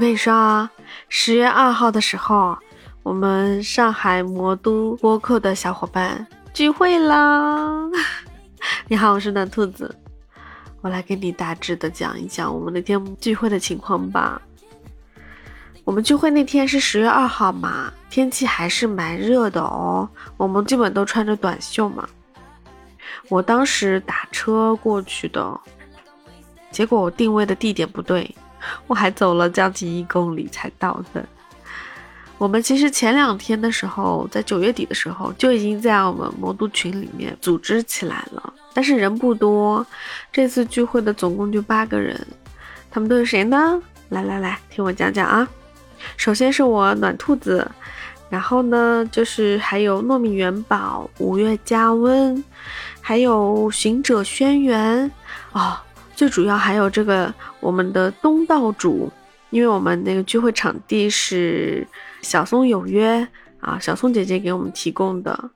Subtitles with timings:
[0.00, 0.70] 我跟你说啊，
[1.10, 2.56] 十月二号的时候，
[3.02, 7.68] 我们上海魔都播客的小伙伴聚会啦！
[8.88, 9.94] 你好，我是暖兔子，
[10.80, 14.40] 我来给你大致的讲一讲我们那天聚会的情况吧。
[15.84, 20.08] 我们聚会那天是十月二号嘛，天气还是蛮热的哦，
[20.38, 22.08] 我们基本都穿着短袖嘛。
[23.28, 25.60] 我当时打车过去的，
[26.70, 28.34] 结果我定位的地点不对。
[28.86, 31.24] 我还走了将近一公里才到的。
[32.38, 39.86] 我们其实前两天的时候，在九月底的时候就已经在我们魔都群里面组织起来了，但是人不多。
[40.32, 42.18] 这次聚会的总共就八个人，
[42.90, 43.82] 他们都是谁呢？
[44.08, 45.46] 来来来，听我讲讲啊。
[46.16, 47.70] 首先是我暖兔子，
[48.30, 52.42] 然后呢就是还有糯米元宝、五月加温，
[53.02, 55.10] 还有行者轩辕
[55.52, 55.76] 哦。
[56.20, 59.10] 最主要还有这个我们的东道主，
[59.48, 61.86] 因为我们那个聚会场地是
[62.20, 63.26] 小松有约
[63.60, 65.50] 啊，小松姐姐给我们提供的。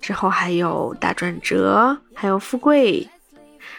[0.00, 3.08] 之后还有大转折，还有富贵，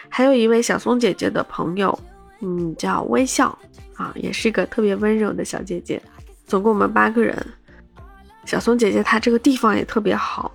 [0.08, 2.00] 还有一位小松姐姐的朋友，
[2.40, 3.46] 嗯，叫微笑
[3.96, 6.00] 啊，也是一个特别温柔的小姐姐。
[6.46, 7.36] 总共我们八个人。
[8.46, 10.50] 小松姐姐她这个地方也特别好，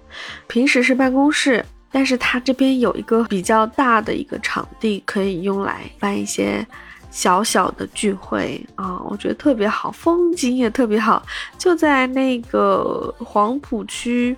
[0.48, 1.64] 平时是办公室。
[1.92, 6.66] 但是它这边有一个比较大的一个场地，可以用来办一些
[7.10, 11.26] 小小的聚会啊，我觉得特别好，风景也特别好，
[11.58, 14.36] 就在那个黄浦区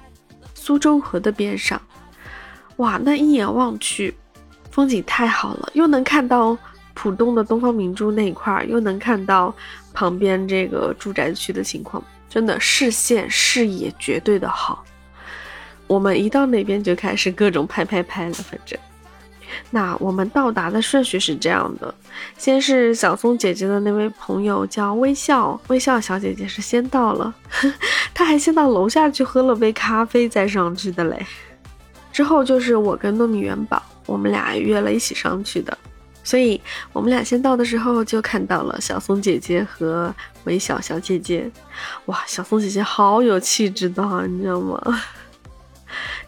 [0.54, 1.82] 苏州河的边上，
[2.78, 4.14] 哇，那一眼望去，
[4.70, 6.56] 风景太好了，又能看到
[6.94, 9.54] 浦东的东方明珠那一块儿，又能看到
[9.94, 14.86] 旁边这个住宅区的情况，真的视线视野绝对的好。
[15.90, 18.78] 我们一到那边就开始各种拍拍拍了，反正，
[19.72, 21.92] 那我们到达的顺序是这样的：
[22.38, 27.34] 先是小松姐姐的那位朋友叫微笑，微笑小姐姐是先到了，
[28.14, 31.26] 她还先到楼下去喝了杯咖啡再上去的嘞。
[32.14, 35.76] 之后就是我跟糯米元宝，我们俩约了一起上去的，
[36.24, 36.62] 所以
[36.94, 40.14] 我们俩先到的时候就看到了小松姐姐和
[40.44, 41.50] 微笑小姐姐。
[42.06, 44.80] 哇，小松姐姐好有气质的，你知道吗？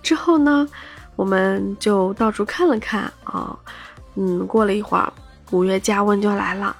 [0.01, 0.67] 之后呢，
[1.15, 3.57] 我们就到处看了看啊，
[4.15, 5.11] 嗯，过了一会儿，
[5.51, 6.75] 五月加温就来了，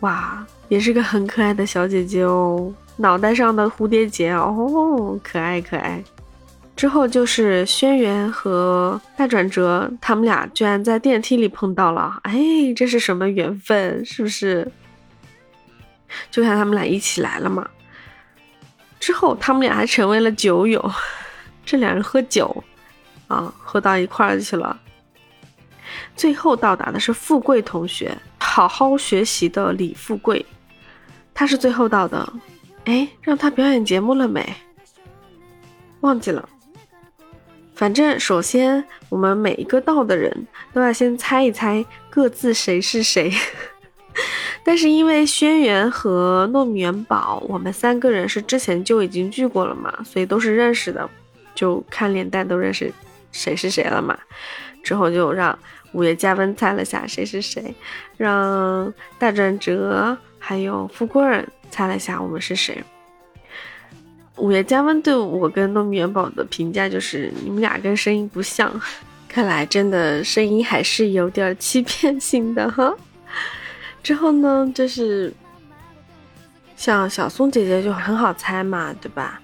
[0.00, 6.02] 哇，也是个很可爱的小姐姐哦，脑袋上的蝴蝶结哦，可爱可爱。
[6.74, 12.34] 之后就是轩辕和大转折，他们俩居然在电梯里碰到了，哎，
[12.74, 14.04] 这是什么缘分？
[14.04, 14.66] 是不是？
[16.30, 17.68] 就看他们俩一起来了嘛。
[18.98, 20.90] 之后他们俩还成为了酒友。
[21.64, 22.64] 这两人喝酒，
[23.28, 24.78] 啊，喝到一块儿去了。
[26.16, 30.44] 最后到达的是富贵同学，好好学习的李富贵，
[31.34, 32.32] 他是最后到的。
[32.84, 34.54] 哎，让他表演节目了没？
[36.00, 36.48] 忘记了。
[37.74, 43.32] 反正首先我们每一个到的人都要先猜一猜各自谁是谁。
[44.64, 51.08] 但是因为轩辕和糯米元宝，我们三个人是之前就已经聚过了嘛，所以都是认识的。
[51.54, 52.92] 就看脸蛋都认识
[53.30, 54.18] 谁是谁了嘛，
[54.82, 55.58] 之后就让
[55.92, 57.74] 五月加温猜了下谁是谁，
[58.16, 61.22] 让大转折还有富贵
[61.70, 62.82] 猜了下我们是谁。
[64.36, 68.72] 五月加温对我跟糯米元宝的评价就是你们俩跟声音不像，
[69.28, 72.94] 看来真的声音还是有点欺骗性的哈。
[74.02, 75.32] 之后呢，就是
[76.76, 79.41] 像小松姐姐就很好猜嘛，对吧？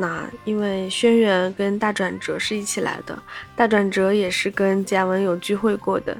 [0.00, 3.22] 那因为轩辕跟大转折是一起来的，
[3.54, 6.16] 大转折也是跟嘉文有聚会过的，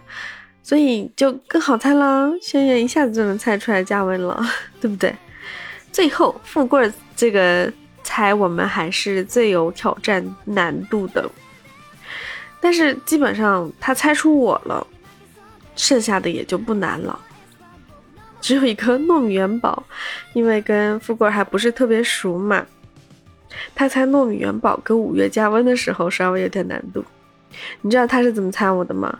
[0.62, 2.30] 所以就更好猜啦。
[2.42, 4.38] 轩辕一下子就能猜出来嘉文了，
[4.82, 5.16] 对不对？
[5.90, 7.72] 最后富贵这个
[8.04, 11.26] 猜我们还是最有挑战难度的，
[12.60, 14.86] 但是基本上他猜出我了，
[15.74, 17.18] 剩下的也就不难了。
[18.42, 19.82] 只有一个糯米元宝，
[20.34, 22.66] 因为跟富贵还不是特别熟嘛。
[23.74, 27.04] 他猜糯米元宝跟五月加温的时候稍微有点难度，
[27.82, 29.18] 你知道他是怎么猜我的吗？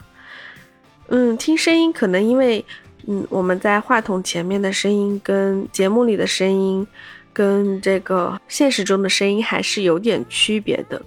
[1.08, 2.64] 嗯，听声音可能因为，
[3.06, 6.86] 嗯，我们在话筒前面的声音跟节目里的声音，
[7.32, 11.02] 跟这个现实中的声音还是有点区别的，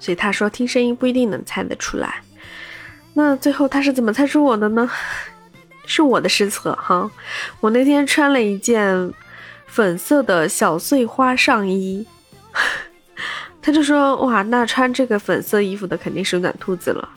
[0.00, 2.22] 所以他说听声音不一定能猜得出来。
[3.14, 4.90] 那最后他是怎么猜出我的呢？
[5.86, 7.10] 是我的失策哈，
[7.60, 9.12] 我那天穿了一件。
[9.72, 12.06] 粉色的小碎花上衣，
[13.62, 17.08] 他就说：“哇，那穿这个粉色衣服的肯定是暖兔子了。”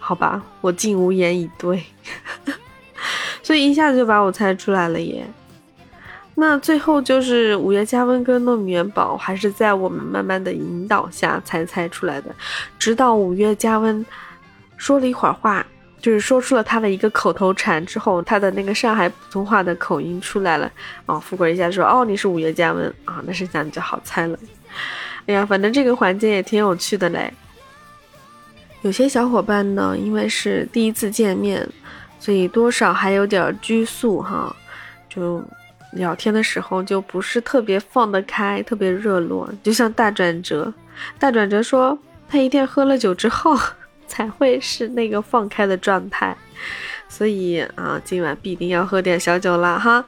[0.00, 1.84] 好吧，我竟无言以对，
[3.44, 5.26] 所以一下子就把我猜出来了耶。
[6.36, 12.34] 那最后就是五月加温跟糯米元宝，还是在我们慢慢的引导下才猜出来的。
[12.78, 14.04] 直到五月加温
[14.78, 15.66] 说了一会儿话，
[16.04, 20.70] 就是说出了他的一个口头禅之后，他的那个上海普通话的口音出来了。
[21.06, 24.38] 哦，富贵一下说：“哦，你是五月加温啊，那剩下你就好猜了。”
[25.24, 27.32] 哎呀，反正这个环节也挺有趣的嘞。
[28.82, 31.66] 有些小伙伴呢，因为是第一次见面，
[32.20, 34.54] 所以多少还有点拘束哈，
[35.08, 35.42] 就。
[35.94, 40.74] 聊天的时候就不是特别放得开，特别热络，就像大转折。
[41.20, 41.96] 大转折说
[42.28, 43.56] 他一定喝了酒之后
[44.14, 46.36] 才会是那个放开的状态，
[47.08, 50.04] 所以啊，今晚必定要喝点小酒了哈。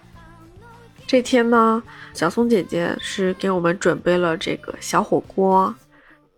[1.09, 1.83] 这天呢，
[2.15, 5.75] 小松姐姐是给我们准备了这个小火锅，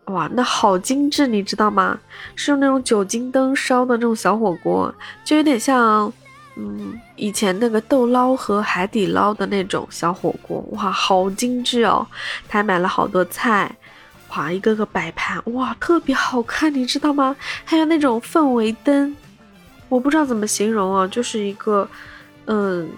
[0.06, 1.98] 哇，那好精致，你知道吗？
[2.34, 6.10] 是用那种酒精灯烧的那种小火锅，就有点像。
[6.60, 12.04] 嗯，以前那个豆捞和海底捞的那种小火锅，哇，好精致哦！
[12.48, 13.72] 他还买了好多菜，
[14.30, 17.34] 哇，一个个摆盘，哇，特别好看，你知道吗？
[17.64, 19.16] 还有那种氛围灯，
[19.88, 21.88] 我不知道怎么形容啊，就是一个，
[22.44, 22.88] 嗯，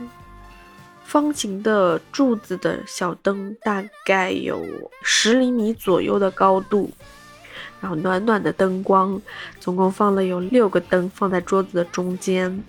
[1.05, 4.61] 方形的柱子的小灯，大概有
[5.03, 6.91] 十厘米左右的高度，
[7.81, 9.21] 然后暖暖的灯光，
[9.61, 12.62] 总共放了有六个灯，放在桌子的中间。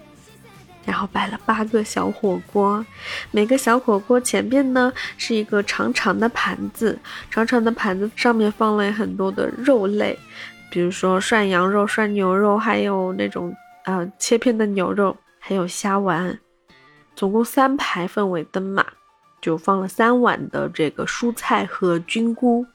[0.86, 2.84] 然后摆了八个小火锅，
[3.30, 6.98] 每个小火锅前边呢是一个长长的盘子，
[7.30, 10.18] 长长的盘子上面放了很多的肉类，
[10.72, 13.56] 比如说涮羊肉、涮牛肉，还有那种
[13.86, 16.40] 呃切片的牛肉，还有虾丸，
[17.16, 18.84] 总共三排氛围灯嘛，
[19.40, 22.66] 就放了三碗的这个蔬菜和菌菇，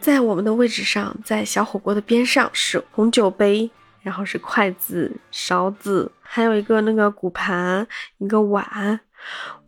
[0.00, 3.70] 在我们的位置上，在小火锅的边上是红酒杯。
[4.04, 7.84] 然后是筷子、勺子，还有一个那个骨盘，
[8.18, 9.00] 一个碗，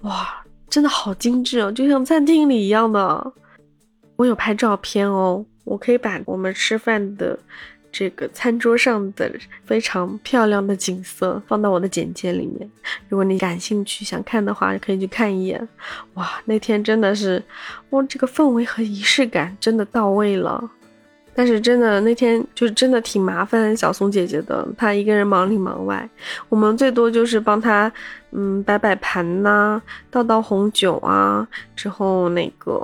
[0.02, 3.32] 哇，真的好精致哦，就像餐厅里一样的。
[4.16, 7.38] 我有拍照片哦，我可以把我们吃饭的
[7.90, 9.30] 这个餐桌上的
[9.64, 12.70] 非常漂亮的景色放到我的简介里面。
[13.08, 15.68] 如果你感兴趣想看的话，可以去看一眼。
[16.14, 17.42] 哇，那天真的是，
[17.90, 20.70] 哇，这个氛围和仪式感真的到位了。
[21.36, 26.08] 但是真的那天就是真的挺麻烦小松姐姐的，她一个人忙里忙外，
[26.48, 27.92] 我们最多就是帮她，
[28.30, 29.80] 嗯，摆摆盘呐，
[30.10, 31.46] 倒倒红酒啊，
[31.76, 32.82] 之后那个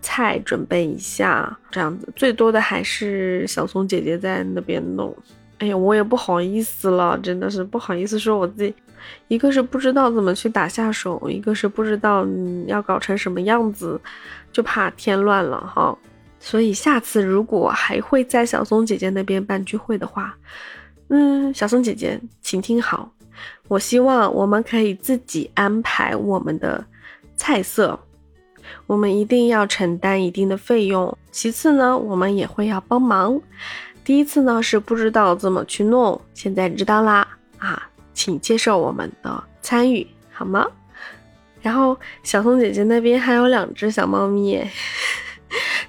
[0.00, 5.14] 菜准备一下，这样子，最多的还是小松姐姐在那边弄。
[5.58, 8.74] 哎呀，我也不好意思了，真的是不好意思说我自己，
[9.28, 14.00] 一个是不知道怎么去打下手，一个是不知道嗯要搞成什么样子，
[14.50, 15.94] 就怕添乱了哈。
[16.44, 20.36] 所以下次如果还会在小松姐姐那边办聚会的话，
[21.08, 23.08] 嗯，小松姐姐，请听好，
[23.68, 26.84] 我希望我们可以自己安排我们的
[27.36, 27.96] 菜色，
[28.88, 31.16] 我们一定要承担一定的费用。
[31.30, 33.40] 其次呢，我们也会要帮忙。
[34.04, 37.26] 第一次呢是不知道怎么去弄，现在知道啦
[37.58, 40.66] 啊，请接受我们的参与好吗？
[41.60, 44.60] 然后小松姐姐那边还有两只小猫咪。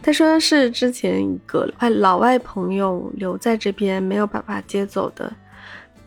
[0.03, 5.31] 他说是之前一个外老外朋友留在这边没有办法接走的，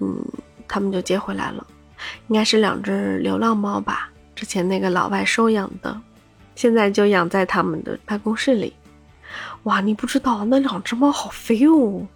[0.01, 0.23] 嗯，
[0.69, 1.67] 他们就接回来了，
[2.29, 5.99] 应该是两只流浪猫吧，之前那个老外收养的，
[6.55, 8.75] 现在就养在他们的办公室里。
[9.63, 12.07] 哇，你不知道那两只猫好肥哦，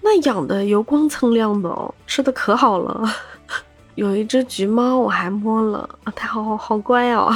[0.00, 3.06] 那养的油光锃亮的哦，吃的可好了。
[3.96, 7.30] 有一只橘猫我还摸了，它好好好乖哦，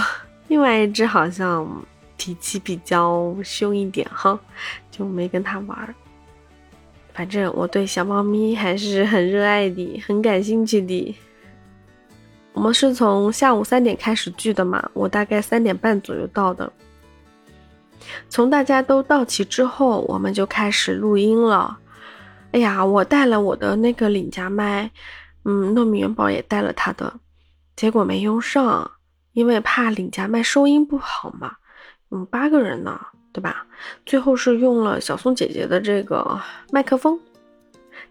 [0.49, 1.69] 另外一只好像。
[2.23, 4.38] 脾气比较凶一点哈，
[4.93, 5.95] 就没跟他玩。
[7.12, 11.17] 反正我对小猫咪还是很热爱的，很感兴趣的。
[12.52, 16.73] 我们是从下午三点开始聚的嘛，我大概三点半左右到的。
[18.29, 21.76] 从大家都到齐之后，我们就开始录音了。
[22.52, 24.88] 哎呀，我带了我的那个领夹麦，
[25.45, 27.19] 嗯，糯米元宝也带了他的，
[27.75, 28.88] 结果没用上，
[29.33, 31.57] 因为怕领夹麦收音不好嘛。
[32.14, 33.00] 嗯，八个人呢，
[33.33, 33.66] 对吧？
[34.04, 36.38] 最后是用了小松姐姐的这个
[36.71, 37.19] 麦克风，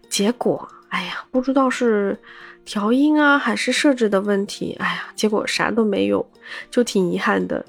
[0.08, 2.18] 结果，哎呀，不知道是
[2.64, 6.28] 调音啊，还是设置的问题，哎呀，结果啥都没有，
[6.68, 7.64] 就挺遗憾的。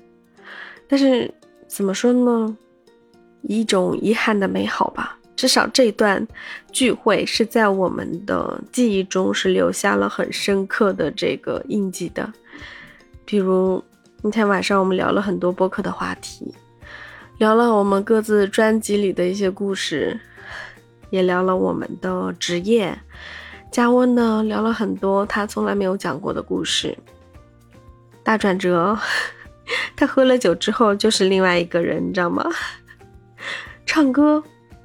[0.87, 1.31] 但是
[1.67, 2.57] 怎么说呢，
[3.43, 5.19] 一种遗憾的美好吧。
[5.35, 6.27] 至少这段
[6.71, 12.33] 聚会是在我们的记忆中是留下了很深刻的这个印记的，
[13.23, 13.83] 比如。
[14.25, 16.55] 那天晚上我们聊了很多播客的话题，
[17.39, 20.17] 聊了我们各自专辑里的一些故事，
[21.09, 22.97] 也聊了我们的职业。
[23.69, 26.97] 加温呢聊了很多他从来没有讲过的故事。
[28.23, 28.97] 大转折，
[29.93, 32.49] 他喝了酒之后就是另外一个人，你知道吗？
[33.85, 34.41] 唱歌，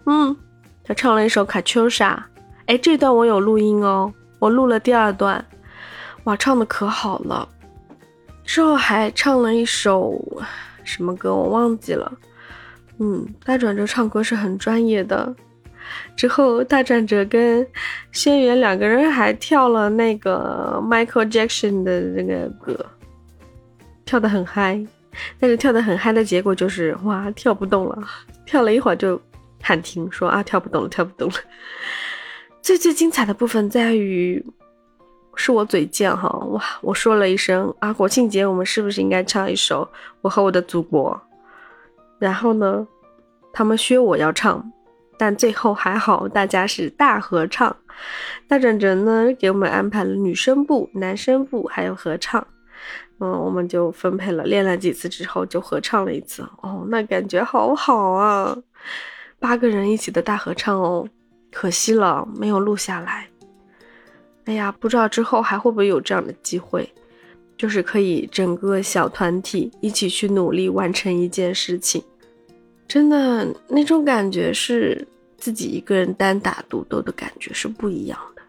[0.07, 0.37] 嗯，
[0.83, 2.27] 他唱了一首《卡秋莎》，
[2.67, 5.47] 哎，这段我有录音哦，我录了第二段，
[6.25, 7.49] 哇，唱的可好了。
[8.49, 10.19] 之后还唱了一首
[10.83, 12.11] 什么歌，我忘记了。
[12.99, 15.37] 嗯，大转折唱歌是很专业的。
[16.17, 17.65] 之后大转折跟
[18.11, 22.87] 轩辕两个人还跳了那个 Michael Jackson 的那个歌，
[24.07, 24.83] 跳得很嗨。
[25.39, 28.03] 但是跳得很嗨的结果就是哇，跳不动了，
[28.47, 29.21] 跳了一会儿就
[29.61, 31.37] 喊停，说啊跳不动了，跳不动了。
[32.63, 34.43] 最最精彩的部分在于，
[35.39, 39.85] 是我嘴贱哈哇，我说了一声啊国庆节我们是不是应该唱一首
[40.21, 41.19] 《我和我的祖国》？
[42.19, 42.87] 然后呢，
[43.53, 44.73] 他们削我要唱，
[45.17, 47.75] 但最后还好大家是大合唱。
[48.49, 52.45] 大转折呢给我们安排了女生部、男生部还有合唱。
[53.21, 56.43] 嗯，我们就分配了，练了几次之后就合唱了一次。
[56.63, 58.57] 哦，那感觉好好啊，
[59.39, 61.09] 八个人一起的大合唱哦，
[61.53, 63.29] 可惜了没有录下来。
[64.49, 66.91] 哎呀，不知道之后还会不会有这样的机会，
[67.59, 72.03] 就是可以整个小团体一起去努力完成一件事情，
[72.89, 78.41] 真的那种感觉是自己一个人单打独斗的感觉是不一样的。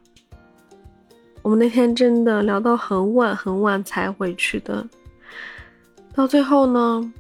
[1.42, 4.88] 我们那天真的聊到很晚很晚才回去的，
[6.14, 7.14] 到最后呢，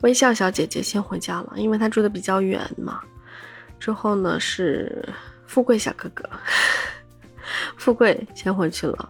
[0.00, 3.00] 微笑小姐姐先回家了，因为她住的比较远嘛。
[3.78, 5.08] 之后呢是
[5.46, 6.28] 富贵小哥哥，
[7.76, 9.08] 富贵先回去了。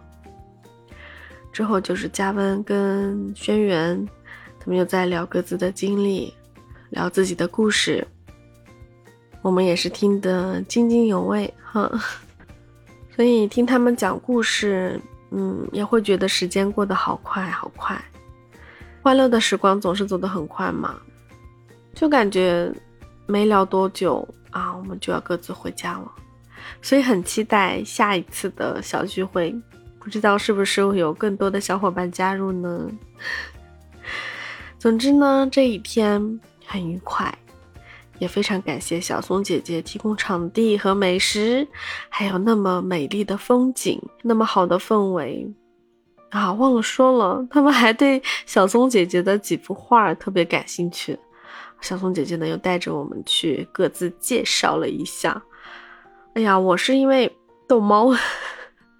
[1.51, 4.07] 之后就是嘉温跟轩辕，
[4.59, 6.33] 他们又在聊各自的经历，
[6.89, 8.07] 聊自己的故事，
[9.41, 11.91] 我们也是听得津津有味哈。
[13.15, 14.99] 所以听他们讲故事，
[15.31, 17.99] 嗯，也会觉得时间过得好快好快，
[19.01, 20.95] 欢乐的时光总是走得很快嘛，
[21.93, 22.71] 就感觉
[23.25, 26.11] 没聊多久啊，我们就要各自回家了，
[26.81, 29.55] 所以很期待下一次的小聚会，
[29.99, 32.89] 不知道是不是会有更多的小伙伴加入呢？
[34.77, 37.33] 总之呢，这一天很愉快。
[38.17, 41.65] 也非常感谢小松姐姐提供场地和美食，
[42.09, 45.49] 还有那么美丽的风景，那么好的氛围
[46.31, 46.51] 啊！
[46.51, 51.17] 忘了说了，他们还对小松姐姐的几幅画特别感兴趣。
[51.79, 55.41] 小松姐姐呢，又带着我们去各自介绍了一下。
[56.33, 57.35] 哎呀，我是因为
[57.67, 58.15] 逗猫，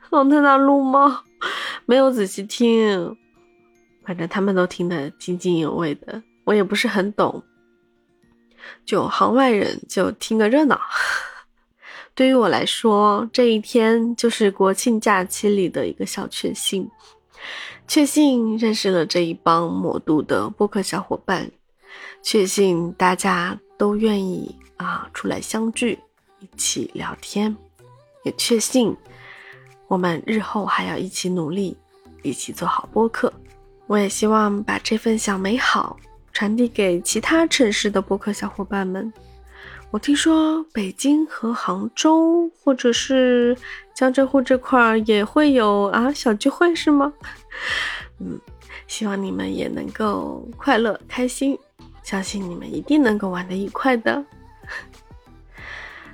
[0.10, 1.24] 我在那撸猫，
[1.86, 3.16] 没有仔细听。
[4.04, 7.44] 反正他们都听得津津有味的，我也不是很懂。
[8.84, 10.80] 就行外人就听个热闹。
[12.16, 16.90] 对于我来说，这一天就是国庆假期里的一个小确幸，
[17.88, 21.50] 确幸认识了这一帮魔都的播客小伙伴，
[22.22, 25.98] 确信大家都愿意啊出来相聚，
[26.40, 27.56] 一起聊天，
[28.24, 28.96] 也确信
[29.88, 31.78] 我们日后还要一起努力，
[32.24, 33.32] 一起做好播客。
[33.88, 35.98] 我也希望把这份小美好。
[36.32, 39.12] 传递给其他城市的播客小伙伴们。
[39.92, 43.58] 我听说北京和杭州，或者是
[43.94, 47.12] 江浙沪这块儿也会有啊小聚会，是吗？
[48.22, 48.40] 嗯，
[48.88, 51.58] 希望你们也能够快乐开心，
[52.04, 54.24] 相信你们一定能够玩得愉快的。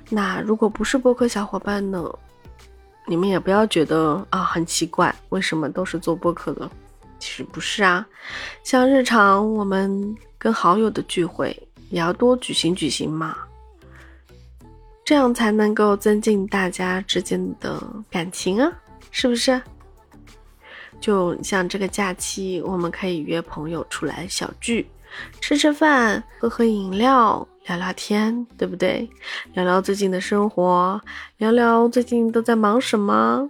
[0.08, 2.04] 那如果不是播客小伙伴呢？
[3.08, 6.68] 你们也不要觉得啊很奇怪，为什么都是做播客的？
[7.18, 8.06] 其实不是啊，
[8.64, 11.56] 像日常我们跟好友的聚会，
[11.88, 13.36] 也要多举行举行嘛，
[15.04, 18.72] 这样才能够增进大家之间的感情啊，
[19.10, 19.62] 是不是？
[21.00, 24.90] 就像这个假期，我们可以约朋友出来小聚，
[25.40, 29.08] 吃吃饭，喝喝饮料，聊聊天，对不对？
[29.54, 31.00] 聊聊最近的生活，
[31.38, 33.48] 聊聊最近都在忙什么。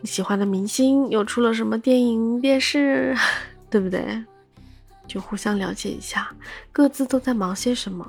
[0.00, 3.16] 你喜欢的明星又出了什么电影、电视，
[3.70, 4.22] 对不对？
[5.06, 6.28] 就互相了解一下，
[6.72, 8.04] 各自都在忙些什么。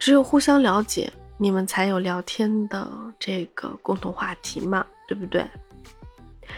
[0.00, 5.46] 只有互相了解，你们才有聊天的这个共同话题嘛，对不对？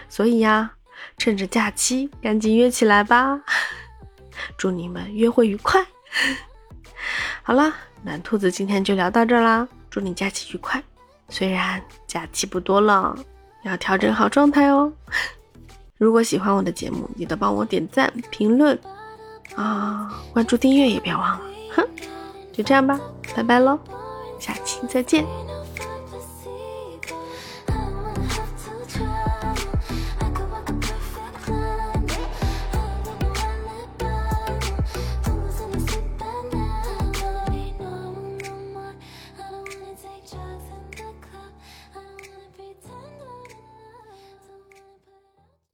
[0.09, 0.71] 所以呀，
[1.19, 3.43] 趁着假期，赶紧约起来吧！
[4.57, 5.85] 祝你们约会愉快。
[7.43, 10.83] 好了，暖兔子今天就聊到这儿啦，祝你假期愉快。
[11.29, 13.17] 虽然假期不多了。
[13.62, 14.90] 要调整好状态哦！
[15.99, 18.79] 如果喜欢我的节目，记得帮我点赞、评论
[19.55, 21.43] 啊，关注、订阅也别忘了。
[21.76, 21.87] 哼，
[22.55, 22.99] 就这样吧，
[23.37, 23.79] 拜拜喽，
[24.38, 25.26] 下期再见。